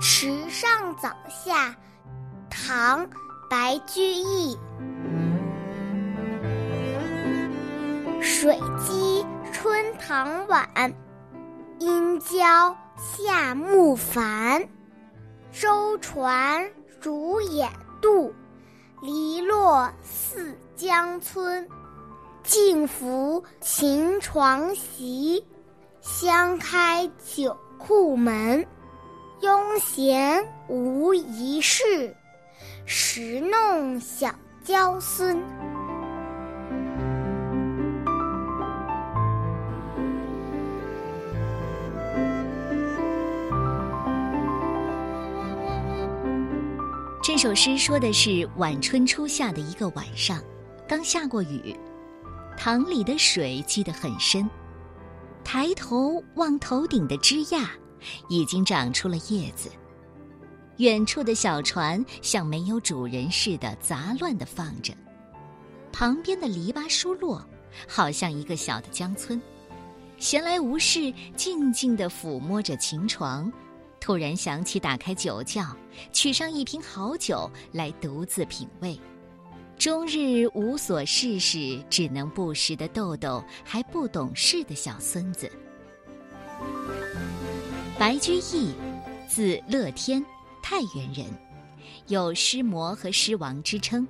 [0.00, 1.76] 池上早下，
[2.48, 3.06] 唐·
[3.50, 4.58] 白居易。
[8.22, 10.66] 水击春塘晚，
[11.78, 14.66] 阴交夏木繁。
[15.52, 16.66] 舟船
[17.02, 17.68] 如野
[18.00, 18.32] 渡，
[19.02, 21.68] 篱落似江村。
[22.42, 25.44] 静拂秦床席，
[26.00, 28.66] 香开酒库门。
[29.40, 32.14] 庸闲无一事，
[32.84, 35.42] 时弄小娇孙。
[47.22, 50.38] 这首诗说的是晚春初夏的一个晚上，
[50.86, 51.74] 刚下过雨，
[52.58, 54.46] 塘里的水积得很深，
[55.42, 57.66] 抬头望头顶的枝桠，
[58.28, 59.70] 已经长出了叶子。
[60.78, 64.94] 远处的小船像没有主人似的杂乱地放着，
[65.92, 67.44] 旁边的篱笆疏落，
[67.86, 69.40] 好像一个小的江村。
[70.18, 73.52] 闲来无事，静静地抚摸着琴床。
[74.00, 75.76] 突然想起打开酒窖，
[76.12, 78.98] 取上一瓶好酒来独自品味。
[79.78, 85.50] 终日无所事事，只能不时的逗逗还不懂事的小孙子。
[88.00, 88.72] 白居易，
[89.28, 90.24] 字乐天，
[90.62, 91.26] 太原人，
[92.06, 94.08] 有诗魔和诗王之称。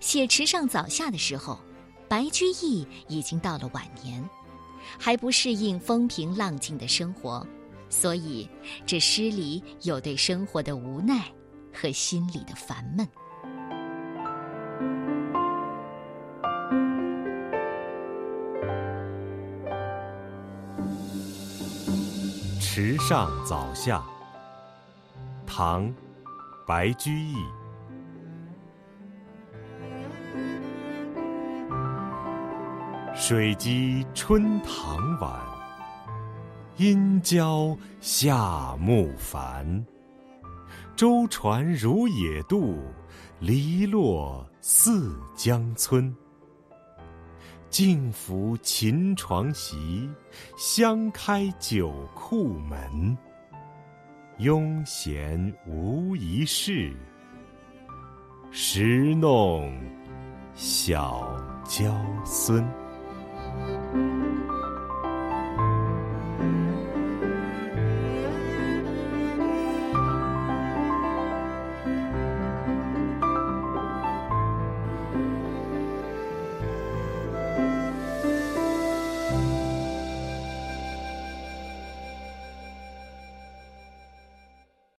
[0.00, 1.60] 写《池上早夏》的时候，
[2.08, 4.26] 白居易已经到了晚年，
[4.98, 7.46] 还不适应风平浪静的生活。
[7.90, 8.48] 所以，
[8.86, 11.30] 这诗里有对生活的无奈
[11.70, 13.06] 和心里的烦闷。
[22.80, 23.98] 《池上早夏》
[25.44, 25.88] 唐·
[26.64, 27.34] 白居易。
[33.16, 35.40] 水击春塘晚。
[36.76, 39.84] 阴交夏木繁，
[40.94, 42.78] 舟船如野渡，
[43.40, 46.14] 篱落似江村。
[47.70, 50.08] 静拂琴床席，
[50.56, 53.16] 香开酒库门。
[54.38, 56.92] 庸闲无一事，
[58.50, 59.70] 时弄
[60.54, 62.64] 小娇孙。